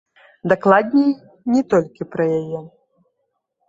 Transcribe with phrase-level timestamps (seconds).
[0.53, 1.13] Дакладней,
[1.59, 2.59] не толькі пра яе.